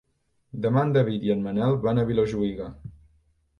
Demà 0.63 0.83
en 0.87 0.93
David 0.95 1.27
i 1.29 1.33
en 1.35 1.45
Manel 1.49 1.79
van 1.85 2.01
a 2.01 2.09
Vilajuïga. 2.11 2.73